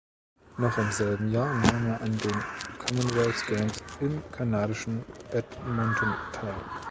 [0.57, 2.35] Noch im selben Jahr nahm er an den
[2.79, 6.55] Commonwealth Games im kanadischen Edmonton teil.